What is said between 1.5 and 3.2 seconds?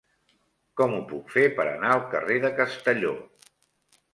per anar al carrer de Castelló?